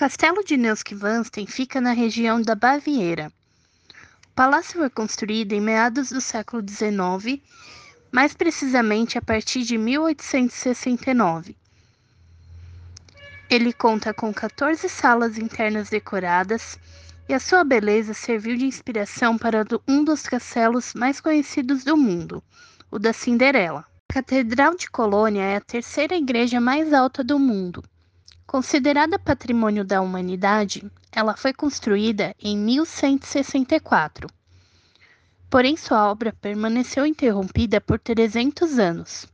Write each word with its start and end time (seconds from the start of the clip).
Castelo 0.00 0.42
de 0.42 0.56
Neuschwanstein 0.56 1.44
fica 1.46 1.78
na 1.78 1.92
região 1.92 2.40
da 2.40 2.54
Baviera. 2.54 3.30
O 4.28 4.34
palácio 4.34 4.78
foi 4.78 4.88
construído 4.88 5.52
em 5.52 5.60
meados 5.60 6.08
do 6.08 6.22
século 6.22 6.64
XIX, 6.66 7.38
mais 8.10 8.32
precisamente 8.32 9.18
a 9.18 9.20
partir 9.20 9.62
de 9.62 9.76
1869. 9.76 11.54
Ele 13.50 13.74
conta 13.74 14.14
com 14.14 14.32
14 14.32 14.88
salas 14.88 15.36
internas 15.36 15.90
decoradas 15.90 16.78
e 17.28 17.34
a 17.34 17.38
sua 17.38 17.62
beleza 17.62 18.14
serviu 18.14 18.56
de 18.56 18.64
inspiração 18.64 19.36
para 19.36 19.66
um 19.86 20.02
dos 20.02 20.22
castelos 20.22 20.94
mais 20.94 21.20
conhecidos 21.20 21.84
do 21.84 21.94
mundo, 21.94 22.42
o 22.90 22.98
da 22.98 23.12
Cinderela. 23.12 23.84
A 24.08 24.14
Catedral 24.14 24.74
de 24.76 24.90
Colônia 24.90 25.42
é 25.42 25.56
a 25.56 25.60
terceira 25.60 26.16
igreja 26.16 26.58
mais 26.58 26.90
alta 26.94 27.22
do 27.22 27.38
mundo. 27.38 27.84
Considerada 28.50 29.16
patrimônio 29.16 29.84
da 29.84 30.02
humanidade, 30.02 30.84
ela 31.12 31.36
foi 31.36 31.52
construída 31.52 32.34
em 32.42 32.58
1164. 32.58 34.28
Porém, 35.48 35.76
sua 35.76 36.10
obra 36.10 36.32
permaneceu 36.32 37.06
interrompida 37.06 37.80
por 37.80 38.00
300 38.00 38.76
anos. 38.80 39.28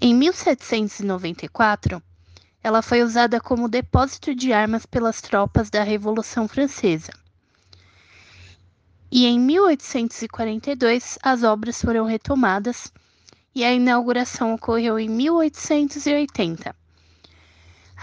Em 0.00 0.14
1794, 0.14 2.02
ela 2.62 2.80
foi 2.80 3.02
usada 3.02 3.38
como 3.38 3.68
depósito 3.68 4.34
de 4.34 4.50
armas 4.50 4.86
pelas 4.86 5.20
tropas 5.20 5.68
da 5.68 5.82
Revolução 5.82 6.48
Francesa. 6.48 7.12
E 9.12 9.26
em 9.26 9.38
1842 9.38 11.18
as 11.22 11.42
obras 11.42 11.82
foram 11.82 12.06
retomadas 12.06 12.90
e 13.54 13.62
a 13.62 13.74
inauguração 13.74 14.54
ocorreu 14.54 14.98
em 14.98 15.10
1880. 15.10 16.83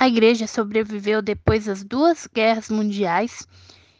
A 0.02 0.08
igreja 0.08 0.48
sobreviveu 0.48 1.22
depois 1.22 1.66
das 1.66 1.84
duas 1.84 2.26
guerras 2.26 2.70
mundiais 2.70 3.48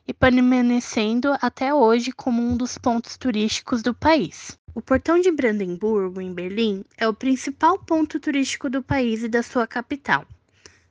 e 0.08 0.12
permanecendo 0.12 1.38
até 1.40 1.72
hoje 1.72 2.12
como 2.12 2.42
um 2.42 2.58
dos 2.58 2.76
pontos 2.76 3.16
turísticos 3.18 3.84
do 3.84 3.94
país. 3.94 4.58
O 4.74 4.82
Portão 4.82 5.22
de 5.22 5.32
Brandemburgo, 5.32 6.20
em 6.20 6.34
Berlim, 6.34 6.84
é 6.98 7.08
o 7.08 7.14
principal 7.14 7.78
ponto 7.78 8.20
turístico 8.20 8.68
do 8.68 8.82
país 8.82 9.22
e 9.22 9.28
da 9.28 9.44
sua 9.44 9.68
capital. 9.68 10.26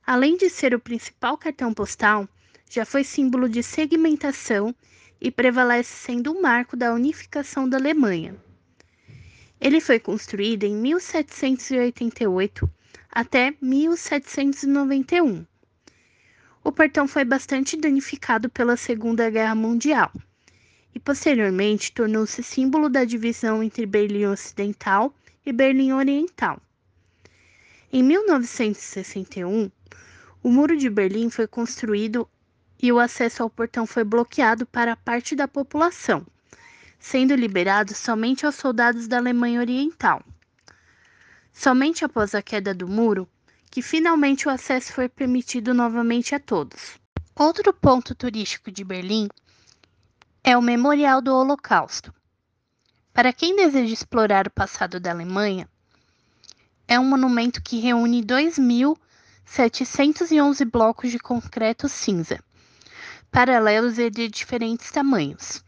Além 0.06 0.36
de 0.36 0.48
ser 0.48 0.77
o 0.77 0.78
principal 0.78 1.36
cartão 1.36 1.74
postal, 1.74 2.28
já 2.70 2.84
foi 2.84 3.02
símbolo 3.02 3.48
de 3.48 3.64
segmentação 3.64 4.72
e 5.20 5.28
prevalece 5.28 5.92
sendo 5.92 6.30
um 6.30 6.41
marco 6.41 6.77
da 6.77 6.95
unificação 6.95 7.69
da 7.69 7.78
Alemanha. 7.78 8.36
Ele 9.61 9.80
foi 9.80 9.98
construído 9.98 10.62
em 10.62 10.77
1788 10.77 12.70
até 13.11 13.55
1791. 13.61 15.44
O 16.62 16.70
portão 16.70 17.08
foi 17.08 17.25
bastante 17.25 17.77
danificado 17.77 18.48
pela 18.48 18.77
Segunda 18.77 19.28
Guerra 19.30 19.55
Mundial 19.55 20.12
e 20.94 21.00
posteriormente 21.00 21.92
tornou-se 21.92 22.42
símbolo 22.42 22.89
da 22.89 23.05
divisão 23.05 23.62
entre 23.62 23.86
Berlim 23.86 24.27
Ocidental 24.27 25.14
e 25.44 25.52
Berlim 25.52 25.92
Oriental. 25.92 26.61
Em 27.92 28.02
1961, 28.02 29.70
o 30.42 30.50
Muro 30.50 30.77
de 30.77 30.89
Berlim 30.89 31.30
foi 31.30 31.47
construído 31.47 32.28
e 32.80 32.92
o 32.92 32.98
acesso 32.98 33.42
ao 33.42 33.50
portão 33.50 33.86
foi 33.86 34.05
bloqueado 34.05 34.64
para 34.67 34.97
parte 34.97 35.34
da 35.34 35.48
população, 35.48 36.27
sendo 36.98 37.34
liberado 37.34 37.95
somente 37.95 38.47
aos 38.47 38.55
soldados 38.55 39.08
da 39.08 39.19
Alemanha 39.19 39.61
Oriental. 39.61 40.22
Somente 41.62 42.06
após 42.06 42.34
a 42.34 42.41
queda 42.41 42.72
do 42.72 42.89
muro, 42.89 43.28
que 43.70 43.83
finalmente 43.83 44.48
o 44.48 44.50
acesso 44.50 44.94
foi 44.94 45.11
permitido 45.11 45.75
novamente 45.75 46.34
a 46.34 46.41
todos. 46.41 46.98
Outro 47.36 47.70
ponto 47.75 48.14
turístico 48.14 48.70
de 48.70 48.83
Berlim 48.83 49.28
é 50.42 50.56
o 50.56 50.62
Memorial 50.62 51.20
do 51.20 51.34
Holocausto. 51.34 52.14
Para 53.12 53.30
quem 53.30 53.55
deseja 53.55 53.92
explorar 53.92 54.46
o 54.46 54.51
passado 54.51 54.98
da 54.98 55.11
Alemanha, 55.11 55.68
é 56.89 56.98
um 56.98 57.05
monumento 57.05 57.63
que 57.63 57.79
reúne 57.79 58.23
2 58.23 58.58
mil 58.58 58.96
711 59.45 60.64
blocos 60.64 61.11
de 61.11 61.18
concreto 61.18 61.90
cinza, 61.90 62.42
paralelos 63.30 63.98
e 63.98 64.08
de 64.08 64.29
diferentes 64.29 64.90
tamanhos, 64.90 65.63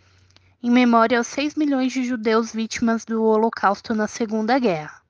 em 0.63 0.71
memória 0.71 1.19
aos 1.19 1.27
6 1.27 1.55
milhões 1.55 1.93
de 1.93 2.03
judeus 2.03 2.51
vítimas 2.51 3.05
do 3.05 3.23
Holocausto 3.23 3.95
na 3.95 4.09
Segunda 4.09 4.59
Guerra. 4.59 5.02